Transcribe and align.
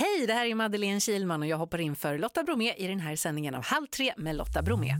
Hej, 0.00 0.26
det 0.26 0.32
här 0.32 0.46
är 0.46 0.54
Madeleine 0.54 1.00
Kilman 1.00 1.42
och 1.42 1.48
jag 1.48 1.56
hoppar 1.56 1.80
in 1.80 1.96
för 1.96 2.18
Lotta 2.18 2.42
Bromé 2.42 2.74
i 2.74 2.86
den 2.86 3.00
här 3.00 3.16
sändningen 3.16 3.54
av 3.54 3.64
Halv 3.64 3.86
tre 3.86 4.12
med 4.16 4.36
Lotta 4.36 4.62
Bromé. 4.62 4.94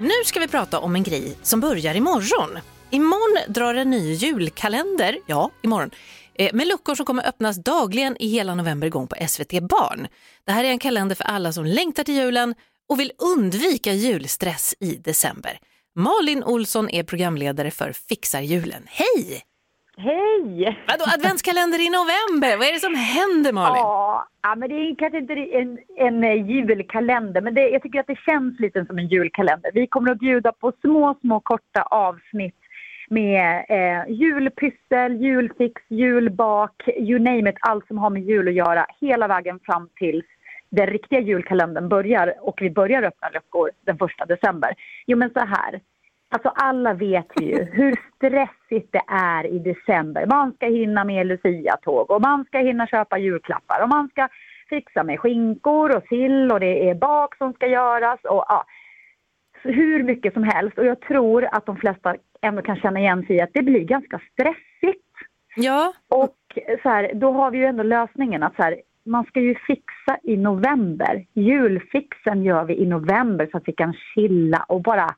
Nu 0.00 0.24
ska 0.24 0.40
vi 0.40 0.48
prata 0.48 0.78
om 0.78 0.94
en 0.94 1.02
grej 1.02 1.36
som 1.42 1.60
börjar 1.60 1.94
imorgon. 1.94 2.58
Imorgon 2.90 3.52
drar 3.54 3.74
en 3.74 3.90
ny 3.90 4.12
julkalender, 4.12 5.18
ja, 5.26 5.50
imorgon, 5.62 5.90
eh, 6.34 6.54
med 6.54 6.66
luckor 6.66 6.94
som 6.94 7.06
kommer 7.06 7.28
öppnas 7.28 7.56
dagligen 7.56 8.16
i 8.16 8.28
hela 8.28 8.54
november 8.54 8.86
igång 8.86 9.06
på 9.06 9.16
SVT 9.28 9.60
Barn. 9.60 10.08
Det 10.44 10.52
här 10.52 10.64
är 10.64 10.68
en 10.68 10.78
kalender 10.78 11.14
för 11.14 11.24
alla 11.24 11.52
som 11.52 11.64
längtar 11.64 12.04
till 12.04 12.14
julen 12.14 12.54
och 12.88 13.00
vill 13.00 13.12
undvika 13.36 13.92
julstress 13.92 14.74
i 14.80 14.94
december. 14.94 15.58
Malin 15.96 16.44
Olsson 16.44 16.90
är 16.90 17.02
programledare 17.02 17.70
för 17.70 17.92
Fixar 17.92 18.40
julen. 18.40 18.82
Hej! 18.86 19.44
Hej! 20.00 20.84
Vadå, 20.88 21.04
adventskalender 21.14 21.80
i 21.86 21.90
november? 21.90 22.56
Vad 22.58 22.66
är 22.68 22.72
det 22.72 22.86
som 22.88 22.94
händer 22.94 23.52
Malin? 23.52 23.82
Ja, 24.42 24.54
men 24.56 24.68
det 24.68 24.74
är 24.74 24.94
kanske 24.94 25.18
inte 25.18 25.32
en, 25.32 25.78
en 25.96 26.24
eh, 26.24 26.50
julkalender, 26.50 27.40
men 27.40 27.54
det, 27.54 27.68
jag 27.68 27.82
tycker 27.82 28.00
att 28.00 28.06
det 28.06 28.18
känns 28.26 28.60
lite 28.60 28.84
som 28.86 28.98
en 28.98 29.08
julkalender. 29.08 29.70
Vi 29.74 29.86
kommer 29.86 30.10
att 30.10 30.18
bjuda 30.18 30.52
på 30.52 30.72
små, 30.80 31.16
små 31.20 31.40
korta 31.40 31.82
avsnitt 31.82 32.60
med 33.08 33.64
eh, 33.68 34.12
julpyssel, 34.12 35.22
julfix, 35.22 35.82
julbak, 35.88 36.88
you 36.96 37.18
name 37.18 37.50
it, 37.50 37.56
allt 37.60 37.86
som 37.86 37.98
har 37.98 38.10
med 38.10 38.22
jul 38.22 38.48
att 38.48 38.54
göra 38.54 38.86
hela 39.00 39.28
vägen 39.28 39.60
fram 39.62 39.88
till 39.96 40.22
den 40.70 40.86
riktiga 40.86 41.20
julkalendern 41.20 41.88
börjar 41.88 42.34
och 42.40 42.58
vi 42.60 42.70
börjar 42.70 43.02
öppna 43.02 43.28
luckor 43.28 43.70
den 43.86 43.98
första 43.98 44.24
december. 44.26 44.74
Jo 45.06 45.18
men 45.18 45.30
så 45.30 45.40
här, 45.40 45.80
Alltså 46.30 46.48
alla 46.48 46.94
vet 46.94 47.26
ju 47.40 47.64
hur 47.72 47.94
stressigt 48.16 48.92
det 48.92 49.02
är 49.08 49.46
i 49.46 49.58
december. 49.58 50.26
Man 50.26 50.52
ska 50.52 50.66
hinna 50.66 51.04
med 51.04 51.26
Lucia-tåg 51.26 52.10
och 52.10 52.22
man 52.22 52.44
ska 52.44 52.58
hinna 52.58 52.86
köpa 52.86 53.18
julklappar 53.18 53.82
och 53.82 53.88
man 53.88 54.08
ska 54.08 54.28
fixa 54.68 55.02
med 55.02 55.20
skinkor 55.20 55.96
och 55.96 56.02
sill 56.08 56.52
och 56.52 56.60
det 56.60 56.90
är 56.90 56.94
bak 56.94 57.36
som 57.36 57.52
ska 57.52 57.66
göras 57.66 58.20
och 58.24 58.44
ja, 58.48 58.64
hur 59.62 60.02
mycket 60.02 60.34
som 60.34 60.44
helst. 60.44 60.78
Och 60.78 60.86
jag 60.86 61.00
tror 61.00 61.48
att 61.52 61.66
de 61.66 61.76
flesta 61.76 62.16
ändå 62.40 62.62
kan 62.62 62.76
känna 62.76 63.00
igen 63.00 63.26
sig 63.26 63.36
i 63.36 63.40
att 63.40 63.54
det 63.54 63.62
blir 63.62 63.80
ganska 63.80 64.20
stressigt. 64.32 65.04
Ja. 65.56 65.92
Och 66.08 66.58
så 66.82 66.88
här, 66.88 67.10
då 67.14 67.32
har 67.32 67.50
vi 67.50 67.58
ju 67.58 67.64
ändå 67.64 67.82
lösningen 67.82 68.42
att 68.42 68.56
så 68.56 68.62
här, 68.62 68.76
man 69.04 69.24
ska 69.24 69.40
ju 69.40 69.54
fixa 69.54 70.18
i 70.22 70.36
november. 70.36 71.26
Julfixen 71.32 72.42
gör 72.42 72.64
vi 72.64 72.74
i 72.74 72.86
november 72.86 73.48
så 73.50 73.56
att 73.56 73.68
vi 73.68 73.72
kan 73.72 73.94
chilla 73.94 74.64
och 74.68 74.82
bara 74.82 75.14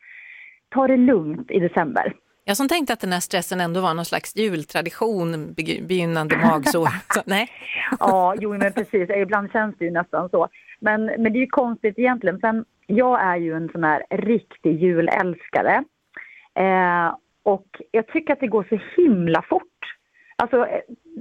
ta 0.71 0.87
det 0.87 0.97
lugnt 0.97 1.51
i 1.51 1.59
december. 1.59 2.15
Jag 2.45 2.57
som 2.57 2.69
tänkte 2.69 2.93
att 2.93 3.01
den 3.01 3.13
här 3.13 3.21
stressen 3.21 3.61
ändå 3.61 3.81
var 3.81 3.95
någon 3.95 4.05
slags 4.05 4.37
jultradition, 4.37 5.55
begynnande 5.89 6.37
magsår. 6.37 6.89
Så, 7.15 7.21
nej. 7.27 7.49
ja, 7.99 8.35
jo 8.41 8.59
men 8.59 8.73
precis. 8.73 9.11
Ibland 9.11 9.53
känns 9.53 9.77
det 9.79 9.85
ju 9.85 9.91
nästan 9.91 10.29
så. 10.29 10.49
Men, 10.81 11.05
men 11.05 11.33
det 11.33 11.39
är 11.39 11.41
ju 11.41 11.47
konstigt 11.47 11.99
egentligen. 11.99 12.41
Sen, 12.41 12.65
jag 12.87 13.23
är 13.23 13.37
ju 13.37 13.55
en 13.55 13.69
sån 13.69 13.85
här 13.85 14.03
riktig 14.11 14.83
julälskare. 14.83 15.85
Eh, 16.55 17.15
och 17.43 17.67
jag 17.91 18.07
tycker 18.07 18.33
att 18.33 18.41
det 18.41 18.47
går 18.47 18.67
så 18.69 19.03
himla 19.03 19.43
fort. 19.43 19.65
Alltså, 20.37 20.67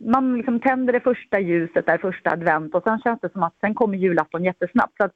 man 0.05 0.37
liksom 0.37 0.59
tänder 0.59 0.93
det 0.93 0.99
första 0.99 1.39
ljuset 1.39 1.85
där, 1.85 1.97
första 1.97 2.29
advent 2.31 2.75
och 2.75 2.83
sen 2.83 2.99
känns 2.99 3.21
det 3.21 3.31
som 3.31 3.43
att 3.43 3.59
sen 3.61 3.75
kommer 3.75 3.97
julafton 3.97 4.43
jättesnabbt. 4.43 4.93
Så 4.97 5.09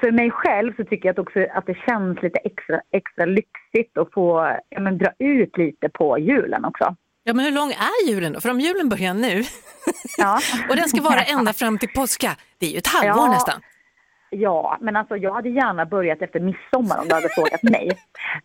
för 0.00 0.12
mig 0.12 0.30
själv 0.30 0.76
så 0.76 0.84
tycker 0.84 1.08
jag 1.08 1.12
att 1.12 1.18
också 1.18 1.46
att 1.54 1.66
det 1.66 1.76
känns 1.86 2.22
lite 2.22 2.38
extra, 2.38 2.80
extra 2.90 3.24
lyxigt 3.24 3.98
att 3.98 4.12
få 4.12 4.56
ja, 4.68 4.80
men, 4.80 4.98
dra 4.98 5.10
ut 5.18 5.56
lite 5.56 5.88
på 5.88 6.18
julen 6.18 6.64
också. 6.64 6.96
Ja, 7.24 7.34
men 7.34 7.44
hur 7.44 7.52
lång 7.52 7.70
är 7.70 8.08
julen 8.08 8.32
då? 8.32 8.40
För 8.40 8.50
om 8.50 8.60
julen 8.60 8.88
börjar 8.88 9.14
nu 9.14 9.42
ja. 10.18 10.38
och 10.70 10.76
den 10.76 10.88
ska 10.88 11.02
vara 11.02 11.22
ända 11.22 11.52
fram 11.52 11.78
till 11.78 11.88
påska, 11.88 12.30
det 12.58 12.66
är 12.66 12.70
ju 12.70 12.78
ett 12.78 12.86
halvår 12.86 13.26
ja. 13.26 13.32
nästan. 13.32 13.60
Ja, 14.30 14.78
men 14.80 14.96
alltså 14.96 15.16
jag 15.16 15.34
hade 15.34 15.48
gärna 15.48 15.86
börjat 15.86 16.22
efter 16.22 16.40
midsommar 16.40 16.98
om 16.98 17.08
du 17.08 17.14
hade 17.14 17.28
frågat 17.28 17.62
mig. 17.62 17.90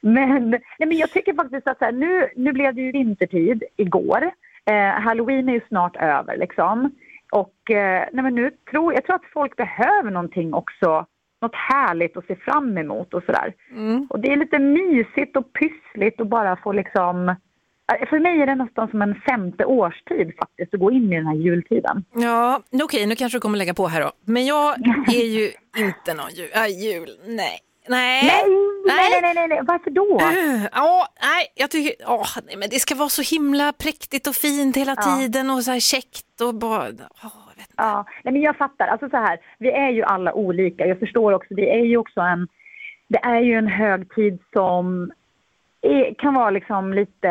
Men, 0.02 0.50
nej, 0.50 0.88
men 0.88 0.98
jag 0.98 1.12
tycker 1.12 1.34
faktiskt 1.34 1.68
att 1.68 1.82
här, 1.82 1.92
nu, 1.92 2.30
nu 2.36 2.52
blev 2.52 2.76
det 2.76 2.82
ju 2.82 2.92
vintertid 2.92 3.64
igår. 3.78 4.32
Eh, 4.66 5.02
Halloween 5.02 5.50
är 5.50 5.53
ju 5.53 5.62
snart 5.68 5.96
över 5.96 6.38
liksom. 6.38 6.92
Och 7.32 7.72
eh, 7.72 8.08
nej, 8.12 8.24
men 8.24 8.36
nu 8.36 8.52
tror 8.72 8.94
jag 8.94 9.06
tror 9.06 9.16
att 9.16 9.32
folk 9.34 9.56
behöver 9.56 10.12
någonting 10.12 10.53
också 10.53 11.06
något 11.44 11.56
härligt 11.56 12.18
att 12.18 12.28
se 12.28 12.36
fram 12.36 12.78
emot 12.78 13.14
och 13.14 13.24
sådär. 13.24 13.54
Mm. 13.72 14.08
Och 14.09 14.20
det 14.20 14.31
är 14.34 14.38
lite 14.38 14.59
mysigt 14.59 15.38
och 15.38 15.54
pyssligt 15.54 16.20
och 16.22 16.28
bara 16.28 16.56
få 16.64 16.72
liksom 16.72 17.30
äh, 17.30 18.09
för 18.09 18.20
mig 18.20 18.42
är 18.42 18.46
det 18.46 18.56
nästan 18.56 18.88
som 18.90 19.02
en 19.02 19.16
femte 19.16 19.66
årstid 19.66 20.34
faktiskt 20.40 20.74
att 20.74 20.80
gå 20.80 20.92
in 20.92 21.14
i 21.14 21.16
den 21.16 21.26
här 21.26 21.36
jultiden. 21.36 22.06
Ja, 22.14 22.62
okej, 22.72 22.84
okay, 22.84 23.06
nu 23.06 23.16
kanske 23.16 23.38
du 23.38 23.42
kommer 23.42 23.58
lägga 23.58 23.74
på 23.74 23.88
här 23.88 24.02
då. 24.02 24.12
Men 24.26 24.46
jag 24.46 24.76
är 25.08 25.28
ju 25.38 25.52
inte 25.78 26.14
någon 26.14 26.32
jul, 26.32 26.50
äh, 26.53 26.68
jul 26.68 27.09
nej. 27.26 27.59
Nej. 27.88 28.24
Nej, 28.24 28.46
nej, 28.86 29.22
nej, 29.22 29.34
nej, 29.36 29.48
nej, 29.48 29.59
varför 29.64 29.90
då? 29.90 30.18
Ja, 30.72 31.08
nej, 31.22 31.48
jag 31.56 31.72
tycker, 31.72 31.96
åh, 32.08 32.28
nej, 32.46 32.58
men 32.58 32.70
det 32.70 32.80
ska 32.80 32.96
vara 32.96 33.09
så 33.09 33.22
himla 33.22 33.74
präktigt 33.74 34.28
och 34.28 34.36
fint 34.36 34.78
hela 34.78 34.96
tiden 34.96 35.50
och 35.50 35.64
så 35.64 35.72
här 35.72 35.80
käckt 35.80 36.42
och 36.42 36.56
bara, 36.56 36.88
åh, 37.24 37.43
Ja, 37.78 38.06
nej 38.23 38.34
men 38.34 38.41
jag 38.41 38.57
fattar. 38.57 38.88
Alltså 38.88 39.09
så 39.09 39.17
här, 39.17 39.39
vi 39.59 39.72
är 39.72 39.89
ju 39.89 40.03
alla 40.03 40.34
olika. 40.34 40.88
Jag 40.88 41.00
förstår 41.00 41.34
också, 41.34 41.53
det 41.53 41.79
är 41.79 41.85
ju 41.85 41.97
också 41.97 42.22
en, 42.22 42.47
det 43.07 43.19
är 43.23 43.39
ju 43.39 43.53
en 43.53 43.67
högtid 43.67 44.39
som 44.53 45.11
är, 45.81 46.13
kan 46.13 46.34
vara 46.34 46.50
liksom 46.50 46.94
lite, 46.94 47.28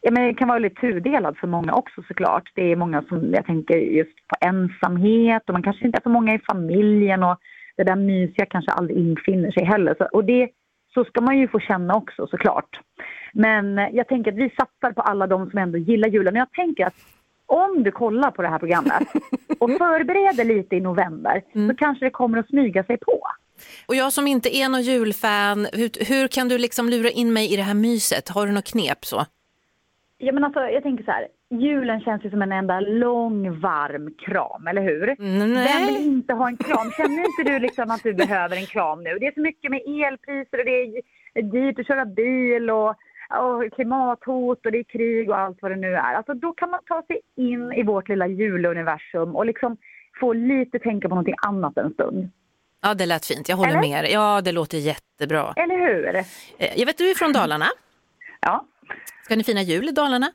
ja 0.00 0.10
men 0.10 0.34
kan 0.34 0.48
vara 0.48 0.58
lite 0.58 0.80
tudelad 0.80 1.36
för 1.36 1.46
många 1.46 1.72
också 1.72 2.02
såklart. 2.02 2.52
Det 2.54 2.72
är 2.72 2.76
många 2.76 3.02
som, 3.02 3.32
jag 3.34 3.46
tänker 3.46 3.76
just 3.76 4.28
på 4.28 4.46
ensamhet 4.46 5.42
och 5.46 5.52
man 5.52 5.62
kanske 5.62 5.86
inte 5.86 5.98
är 5.98 6.02
så 6.02 6.08
många 6.08 6.34
i 6.34 6.38
familjen 6.38 7.22
och 7.22 7.36
det 7.76 7.84
där 7.84 7.96
mysiga 7.96 8.46
kanske 8.46 8.72
aldrig 8.72 8.98
infinner 8.98 9.50
sig 9.50 9.64
heller. 9.64 9.94
Så, 9.98 10.04
och 10.12 10.24
det, 10.24 10.48
så 10.94 11.04
ska 11.04 11.20
man 11.20 11.38
ju 11.38 11.48
få 11.48 11.60
känna 11.60 11.94
också 11.94 12.26
såklart. 12.26 12.80
Men 13.32 13.88
jag 13.92 14.08
tänker 14.08 14.32
att 14.32 14.38
vi 14.38 14.50
satsar 14.50 14.92
på 14.92 15.02
alla 15.02 15.26
de 15.26 15.50
som 15.50 15.58
ändå 15.58 15.78
gillar 15.78 16.08
julen. 16.08 16.34
Och 16.34 16.40
jag 16.40 16.52
tänker 16.52 16.86
att 16.86 16.94
om 17.46 17.82
du 17.82 17.90
kollar 17.90 18.30
på 18.30 18.42
det 18.42 18.48
här 18.48 18.58
programmet 18.58 19.02
och 19.58 19.70
förbereder 19.70 20.44
lite 20.44 20.76
i 20.76 20.80
november 20.80 21.42
mm. 21.54 21.68
så 21.68 21.76
kanske 21.76 22.04
det 22.04 22.10
kommer 22.10 22.38
att 22.38 22.48
smyga 22.48 22.84
sig 22.84 22.98
på. 22.98 23.22
Och 23.88 23.94
jag 23.94 24.12
som 24.12 24.26
inte 24.26 24.56
är 24.56 24.68
någon 24.68 24.82
julfan, 24.82 25.66
hur, 25.72 26.04
hur 26.08 26.28
kan 26.28 26.48
du 26.48 26.58
liksom 26.58 26.88
lura 26.88 27.10
in 27.10 27.32
mig 27.32 27.52
i 27.52 27.56
det 27.56 27.62
här 27.62 27.74
myset? 27.74 28.28
Har 28.28 28.46
du 28.46 28.52
något 28.52 28.64
knep 28.64 29.04
så? 29.04 29.24
Ja 30.18 30.32
men 30.32 30.44
alltså 30.44 30.60
jag 30.60 30.82
tänker 30.82 31.04
så 31.04 31.10
här, 31.10 31.28
julen 31.50 32.00
känns 32.00 32.24
ju 32.24 32.30
som 32.30 32.42
en 32.42 32.52
enda 32.52 32.80
lång 32.80 33.60
varm 33.60 34.14
kram, 34.18 34.66
eller 34.66 34.82
hur? 34.82 35.16
Nej. 35.54 35.86
Vem 35.86 35.86
vill 35.86 36.06
inte 36.06 36.34
ha 36.34 36.48
en 36.48 36.56
kram? 36.56 36.90
Känner 36.90 37.26
inte 37.26 37.52
du 37.52 37.58
liksom 37.58 37.90
att 37.90 38.02
du 38.02 38.14
behöver 38.14 38.56
en 38.56 38.66
kram 38.66 39.02
nu? 39.02 39.18
Det 39.18 39.26
är 39.26 39.32
så 39.32 39.40
mycket 39.40 39.70
med 39.70 39.80
elpriser 39.80 40.58
och 40.58 40.64
det 40.64 41.02
är 41.34 41.42
dyrt 41.42 41.78
att 41.78 41.86
köra 41.86 42.04
bil 42.04 42.70
och 42.70 42.94
och 43.28 43.72
klimathot 43.72 44.66
och 44.66 44.72
det 44.72 44.78
är 44.78 44.84
krig 44.84 45.30
och 45.30 45.38
allt 45.38 45.58
vad 45.62 45.70
det 45.70 45.76
nu 45.76 45.94
är. 45.94 46.14
Alltså 46.14 46.34
då 46.34 46.52
kan 46.52 46.70
man 46.70 46.80
ta 46.86 47.02
sig 47.06 47.20
in 47.36 47.72
i 47.72 47.82
vårt 47.82 48.08
lilla 48.08 48.26
juluniversum 48.26 49.36
och 49.36 49.46
liksom 49.46 49.76
få 50.20 50.32
lite 50.32 50.78
tänka 50.78 51.08
på 51.08 51.14
någonting 51.14 51.34
annat 51.46 51.78
en 51.78 51.92
stund. 51.94 52.30
Ja, 52.82 52.94
det 52.94 53.06
lät 53.06 53.26
fint. 53.26 53.48
Jag 53.48 53.56
håller 53.56 53.70
Eller? 53.70 53.80
med 53.80 54.10
Ja, 54.10 54.40
det 54.40 54.52
låter 54.52 54.78
jättebra. 54.78 55.52
Eller 55.56 55.78
hur? 55.78 56.16
Eh, 56.16 56.24
jag 56.76 56.86
vet, 56.86 56.98
du 56.98 57.10
är 57.10 57.14
från 57.14 57.32
Dalarna. 57.32 57.66
Ja. 58.40 58.66
Ska 59.24 59.36
ni 59.36 59.44
fira 59.44 59.60
jul 59.60 59.88
i 59.88 59.92
Dalarna? 59.92 60.26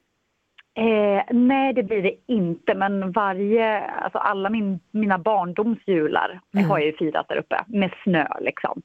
Eh, 0.73 1.35
nej, 1.35 1.73
det 1.73 1.83
blir 1.83 2.01
det 2.01 2.15
inte. 2.27 2.73
Men 2.73 3.11
varje, 3.11 3.79
alltså 3.79 4.17
alla 4.17 4.49
min, 4.49 4.79
mina 4.91 5.17
barndomsjular 5.17 6.41
mm. 6.53 6.69
har 6.69 6.79
jag 6.79 6.85
ju 6.85 6.97
firat 6.97 7.27
där 7.27 7.37
uppe 7.37 7.63
med 7.67 7.93
snö 8.03 8.27
liksom. 8.39 8.81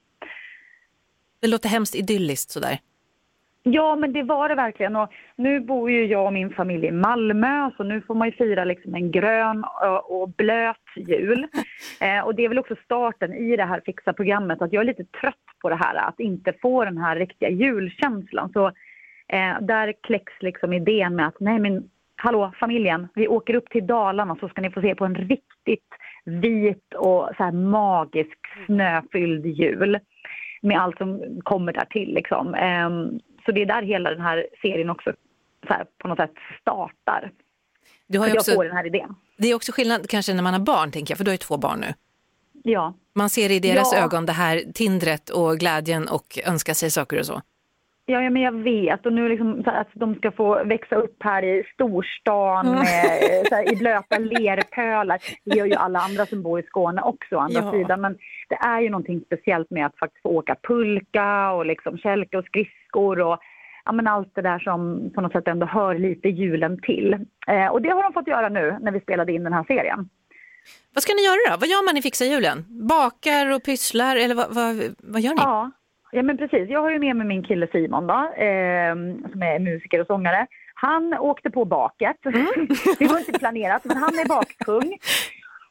Det 1.41 1.49
låter 1.49 1.69
hemskt 1.69 1.95
idylliskt 1.95 2.50
sådär. 2.50 2.78
Ja, 3.69 3.97
men 3.97 4.12
det 4.12 4.22
var 4.22 4.49
det 4.49 4.54
verkligen. 4.54 4.97
Och 4.97 5.12
nu 5.37 5.60
bor 5.60 5.91
ju 5.91 6.06
jag 6.06 6.27
och 6.27 6.32
min 6.32 6.50
familj 6.50 6.87
i 6.87 6.91
Malmö, 6.91 7.71
så 7.77 7.84
nu 7.84 8.00
får 8.00 8.15
man 8.15 8.28
ju 8.28 8.32
fira 8.32 8.65
liksom 8.65 8.94
en 8.94 9.10
grön 9.10 9.65
och 10.04 10.28
blöt 10.28 10.77
jul. 10.97 11.47
Eh, 12.01 12.24
och 12.24 12.34
det 12.34 12.45
är 12.45 12.48
väl 12.48 12.59
också 12.59 12.77
starten 12.84 13.34
i 13.34 13.57
det 13.57 13.65
här 13.65 13.83
Fixa-programmet, 13.86 14.63
att 14.63 14.72
jag 14.72 14.80
är 14.80 14.84
lite 14.84 15.04
trött 15.04 15.34
på 15.63 15.68
det 15.68 15.77
här, 15.77 16.09
att 16.09 16.21
inte 16.21 16.53
få 16.63 16.84
den 16.84 16.98
här 16.98 17.16
riktiga 17.16 17.51
julkänslan. 17.51 18.53
Så 18.53 18.66
eh, 19.28 19.60
där 19.60 19.95
kläcks 20.03 20.33
liksom 20.41 20.72
idén 20.72 21.16
med 21.16 21.27
att, 21.27 21.41
nej 21.41 21.59
men 21.59 21.91
hallå 22.16 22.53
familjen, 22.60 23.09
vi 23.15 23.28
åker 23.28 23.54
upp 23.54 23.71
till 23.71 23.86
Dalarna 23.86 24.36
så 24.41 24.48
ska 24.48 24.60
ni 24.60 24.71
få 24.71 24.80
se 24.80 24.95
på 24.95 25.04
en 25.04 25.15
riktigt 25.15 25.95
vit 26.24 26.95
och 26.95 27.30
så 27.36 27.45
här 27.45 27.53
magisk 27.53 28.39
snöfylld 28.66 29.47
jul 29.47 29.98
med 30.63 30.80
allt 30.80 30.98
som 30.98 31.41
kommer 31.42 31.72
där 31.72 31.84
till 31.84 32.15
liksom. 32.15 32.54
Så 33.47 33.53
det 33.53 33.63
är 33.63 33.66
där 33.66 33.83
hela 33.83 34.10
den 34.10 34.21
här 34.21 34.47
serien 34.63 34.91
också 34.91 35.13
här, 35.69 35.87
på 35.98 36.09
något 36.09 36.19
sätt 36.19 36.33
startar. 36.60 37.33
Du 38.07 38.19
har 38.19 38.27
också, 38.27 38.51
jag 38.51 38.57
får 38.57 38.65
den 38.65 38.77
här 38.77 38.87
idén. 38.87 39.15
Det 39.37 39.48
är 39.48 39.54
också 39.54 39.72
skillnad 39.72 40.09
kanske 40.09 40.34
när 40.34 40.43
man 40.43 40.53
har 40.53 40.60
barn, 40.60 40.91
tänker 40.91 41.13
jag, 41.13 41.19
för 41.19 41.25
du 41.25 41.28
har 41.31 41.34
ju 41.34 41.39
två 41.39 41.57
barn 41.57 41.81
nu. 41.81 41.95
Ja. 42.63 42.95
Man 43.15 43.31
ser 43.31 43.51
i 43.51 43.59
deras 43.60 43.93
ja. 43.93 43.98
ögon 43.98 44.27
det 44.27 44.33
här 44.33 44.63
tindret 44.75 45.31
och 45.31 45.59
glädjen 45.59 46.09
och 46.09 46.39
önskar 46.47 46.75
sig 46.75 46.91
saker 46.91 47.19
och 47.19 47.27
så. 47.27 47.43
Ja, 48.08 48.30
men 48.30 48.42
jag 48.42 48.53
vet. 48.53 49.06
Och 49.06 49.12
nu 49.12 49.28
liksom 49.28 49.62
så 49.64 49.70
att 49.70 49.88
de 49.92 50.14
ska 50.14 50.30
få 50.32 50.64
växa 50.64 50.97
upp 50.97 51.16
här 51.22 51.42
i 51.42 51.64
storstan 51.74 52.70
med, 52.70 53.47
så 53.48 53.54
här, 53.54 53.72
i 53.72 53.76
blöta 53.80 54.18
lerpölar. 54.18 55.18
Det 55.44 55.56
gör 55.56 55.66
ju 55.66 55.74
alla 55.74 55.98
andra 55.98 56.26
som 56.26 56.42
bor 56.42 56.60
i 56.60 56.62
Skåne 56.62 57.03
också 57.03 57.36
å 57.36 57.38
andra 57.38 57.60
Ja. 57.60 57.72
sidan. 57.72 58.00
Men 58.00 58.16
det 58.48 58.54
är 58.54 58.80
ju 58.80 58.91
någonting 58.91 59.20
speciellt 59.26 59.70
med 59.70 59.86
att 59.86 59.98
faktiskt 59.98 60.22
få 60.22 60.28
åka 60.28 60.56
pulka 60.62 61.50
och 61.53 61.66
liksom 61.66 61.98
kälke 61.98 62.38
och 62.38 62.44
skridskor 62.44 63.20
och 63.20 63.38
ja, 63.84 63.92
men 63.92 64.06
allt 64.06 64.34
det 64.34 64.42
där 64.42 64.58
som 64.58 65.10
på 65.14 65.20
något 65.20 65.32
sätt 65.32 65.48
ändå 65.48 65.66
hör 65.66 65.94
lite 65.98 66.28
julen 66.28 66.80
till. 66.82 67.12
Eh, 67.48 67.66
och 67.66 67.82
det 67.82 67.88
har 67.91 68.03
de 68.03 68.12
fått 68.12 68.28
göra 68.28 68.48
nu 68.48 68.76
när 68.80 68.92
vi 68.92 69.00
spelade 69.00 69.32
in 69.32 69.44
den 69.44 69.53
här 69.53 69.64
serien. 69.64 70.08
Vad 70.94 71.03
ska 71.03 71.12
ni 71.14 71.22
göra 71.24 71.36
då? 71.50 71.56
Vad 71.60 71.68
gör 71.68 71.84
man 71.86 71.97
i 71.97 72.03
Fixa 72.03 72.24
julen? 72.24 72.64
Bakar 72.88 73.54
och 73.54 73.62
pysslar 73.64 74.16
eller 74.16 74.34
vad, 74.34 74.54
vad, 74.54 74.76
vad 74.98 75.20
gör 75.20 75.30
ni? 75.30 75.36
Ja, 75.41 75.70
ja 76.16 76.22
men 76.22 76.36
precis. 76.36 76.68
Jag 76.68 76.80
har 76.80 76.91
ju 76.91 76.98
med 76.98 77.16
mig 77.16 77.27
min 77.27 77.42
kille 77.42 77.66
Simon 77.72 78.07
då, 78.07 78.15
eh, 78.15 78.95
som 79.33 79.42
är 79.42 79.59
musiker 79.59 80.01
och 80.01 80.07
sångare. 80.07 80.47
Han 80.74 81.15
åkte 81.15 81.51
på 81.51 81.65
baket. 81.65 82.16
det 82.98 83.07
var 83.07 83.18
inte 83.18 83.39
planerat, 83.39 83.84
men 83.84 83.97
han 83.97 84.15
är 84.18 84.28
baktung. 84.28 84.98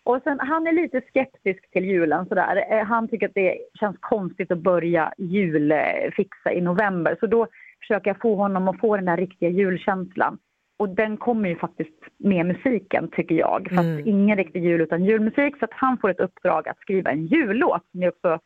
Och 0.03 0.21
sen, 0.23 0.39
han 0.39 0.67
är 0.67 0.71
lite 0.71 1.01
skeptisk 1.07 1.71
till 1.71 1.85
julen 1.85 2.25
sådär. 2.25 2.65
Eh, 2.71 2.85
han 2.85 3.07
tycker 3.07 3.27
att 3.27 3.33
det 3.35 3.57
känns 3.79 3.97
konstigt 3.99 4.51
att 4.51 4.57
börja 4.57 5.13
julfixa 5.17 6.53
i 6.53 6.61
november. 6.61 7.17
Så 7.19 7.27
då 7.27 7.47
försöker 7.79 8.09
jag 8.09 8.21
få 8.21 8.35
honom 8.35 8.67
att 8.67 8.79
få 8.79 8.95
den 8.95 9.05
där 9.05 9.17
riktiga 9.17 9.49
julkänslan. 9.49 10.37
Och 10.77 10.89
den 10.89 11.17
kommer 11.17 11.49
ju 11.49 11.55
faktiskt 11.55 11.99
med 12.17 12.45
musiken 12.45 13.09
tycker 13.11 13.35
jag. 13.35 13.67
Fast 13.69 13.85
Mm. 13.87 14.07
ingen 14.07 14.37
riktig 14.37 14.63
jul 14.63 14.81
utan 14.81 15.05
julmusik. 15.05 15.57
Så 15.59 15.65
att 15.65 15.73
han 15.73 15.97
får 15.97 16.09
ett 16.09 16.19
uppdrag 16.19 16.67
att 16.69 16.79
skriva 16.79 17.11
en 17.11 17.25
jullåt 17.25 17.81
som 17.91 18.01
jag 18.01 18.13
också 18.13 18.39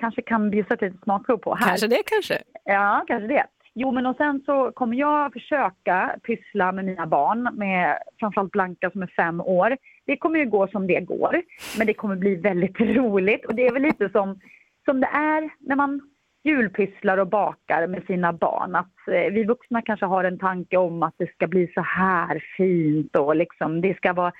kanske 0.00 0.22
kan 0.22 0.50
bjussa 0.50 0.74
ett 0.74 0.80
litet 0.80 1.02
smakprov 1.02 1.36
på 1.36 1.54
här. 1.54 1.68
Kanske 1.68 1.86
det 1.86 2.02
kanske. 2.06 2.38
Ja, 2.64 3.04
kanske 3.06 3.26
det. 3.26 3.46
Jo, 3.74 3.92
men 3.92 4.06
och 4.06 4.16
sen 4.16 4.42
så 4.46 4.72
kommer 4.72 4.96
jag 4.96 5.32
försöka 5.32 6.16
pyssla 6.22 6.72
med 6.72 6.84
mina 6.84 7.06
barn, 7.06 7.48
med 7.54 7.98
framförallt 8.20 8.52
Blanka 8.52 8.90
som 8.90 9.02
är 9.02 9.06
fem 9.16 9.40
år. 9.40 9.76
Det 10.06 10.16
kommer 10.16 10.38
ju 10.38 10.46
gå 10.46 10.68
som 10.68 10.86
det 10.86 11.00
går, 11.00 11.42
men 11.78 11.86
det 11.86 11.94
kommer 11.94 12.16
bli 12.16 12.34
väldigt 12.34 12.80
roligt. 12.80 13.44
Och 13.44 13.54
det 13.54 13.66
är 13.66 13.72
väl 13.72 13.82
lite 13.82 14.08
som, 14.08 14.40
som 14.84 15.00
det 15.00 15.06
är 15.06 15.50
när 15.60 15.76
man 15.76 16.00
julpysslar 16.44 17.18
och 17.18 17.28
bakar 17.28 17.86
med 17.86 18.06
sina 18.06 18.32
barn. 18.32 18.74
Att 18.74 19.08
eh, 19.08 19.32
vi 19.32 19.44
vuxna 19.44 19.82
kanske 19.82 20.06
har 20.06 20.24
en 20.24 20.38
tanke 20.38 20.76
om 20.76 21.02
att 21.02 21.14
det 21.16 21.32
ska 21.32 21.46
bli 21.46 21.72
så 21.74 21.80
här 21.80 22.44
fint 22.56 23.16
och 23.16 23.36
liksom 23.36 23.80
det 23.80 23.96
ska 23.96 24.12
vara 24.12 24.32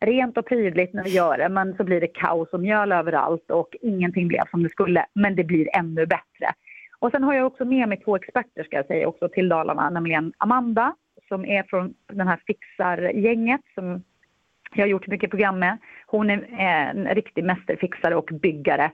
rent 0.00 0.38
och 0.38 0.46
prydligt 0.46 0.94
när 0.94 1.04
vi 1.04 1.10
gör 1.10 1.38
det, 1.38 1.48
men 1.48 1.76
så 1.76 1.84
blir 1.84 2.00
det 2.00 2.06
kaos 2.06 2.48
och 2.52 2.60
mjöl 2.60 2.92
överallt 2.92 3.50
och 3.50 3.76
ingenting 3.80 4.28
blev 4.28 4.42
som 4.50 4.62
det 4.62 4.68
skulle. 4.68 5.06
Men 5.14 5.36
det 5.36 5.44
blir 5.44 5.76
ännu 5.76 6.06
bättre. 6.06 6.52
Och 6.98 7.10
sen 7.10 7.24
har 7.24 7.34
jag 7.34 7.46
också 7.46 7.64
med 7.64 7.88
mig 7.88 8.00
två 8.00 8.16
experter 8.16 8.64
ska 8.64 8.76
jag 8.76 8.86
säga 8.86 9.08
också 9.08 9.28
till 9.28 9.48
Dalarna, 9.48 9.90
nämligen 9.90 10.32
Amanda 10.38 10.94
som 11.28 11.44
är 11.44 11.62
från 11.62 11.94
den 12.12 12.28
här 12.28 12.40
fixargänget 12.46 13.60
som 13.74 14.02
jag 14.74 14.84
har 14.84 14.88
gjort 14.88 15.06
mycket 15.06 15.30
program 15.30 15.58
med. 15.58 15.78
Hon 16.06 16.30
är 16.30 16.36
eh, 16.36 16.90
en 16.90 17.06
riktig 17.06 17.44
mästerfixare 17.44 18.16
och 18.16 18.30
byggare, 18.42 18.90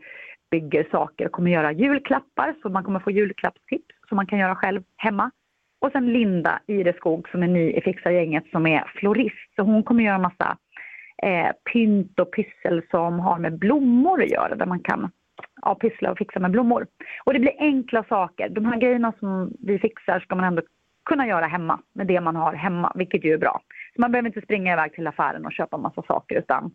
bygger 0.50 0.88
saker 0.90 1.26
och 1.26 1.32
kommer 1.32 1.50
göra 1.50 1.72
julklappar 1.72 2.54
så 2.62 2.68
man 2.68 2.84
kommer 2.84 3.00
få 3.00 3.10
julklappstips 3.10 3.94
som 4.08 4.16
man 4.16 4.26
kan 4.26 4.38
göra 4.38 4.54
själv 4.54 4.82
hemma. 4.96 5.30
Och 5.80 5.92
sen 5.92 6.12
Linda 6.12 6.60
Ireskog 6.66 7.28
som 7.28 7.42
är 7.42 7.48
ny 7.48 7.70
i 7.70 7.80
fixargänget 7.80 8.44
som 8.50 8.66
är 8.66 8.92
florist. 8.94 9.54
Så 9.56 9.62
hon 9.62 9.82
kommer 9.82 10.04
göra 10.04 10.18
massa 10.18 10.56
eh, 11.22 11.50
pynt 11.72 12.20
och 12.20 12.32
pyssel 12.32 12.82
som 12.90 13.20
har 13.20 13.38
med 13.38 13.58
blommor 13.58 14.22
att 14.22 14.30
göra 14.30 14.54
där 14.54 14.66
man 14.66 14.80
kan 14.80 15.10
ja, 15.62 15.74
pyssla 15.74 16.10
och 16.10 16.18
fixa 16.18 16.40
med 16.40 16.50
blommor. 16.50 16.86
Och 17.24 17.32
det 17.32 17.40
blir 17.40 17.54
enkla 17.58 18.04
saker. 18.04 18.48
De 18.48 18.64
här 18.64 18.76
grejerna 18.76 19.12
som 19.18 19.52
vi 19.60 19.78
fixar 19.78 20.20
ska 20.20 20.34
man 20.34 20.44
ändå 20.44 20.62
kunna 21.04 21.26
göra 21.26 21.46
hemma 21.46 21.80
med 21.92 22.06
det 22.06 22.20
man 22.20 22.36
har 22.36 22.52
hemma, 22.52 22.92
vilket 22.94 23.24
ju 23.24 23.32
är 23.32 23.38
bra. 23.38 23.60
Så 23.94 24.00
man 24.00 24.12
behöver 24.12 24.28
inte 24.28 24.40
springa 24.40 24.72
iväg 24.72 24.92
till 24.92 25.06
affären 25.06 25.46
och 25.46 25.52
köpa 25.52 25.76
massa 25.76 26.02
saker 26.02 26.38
utan 26.38 26.74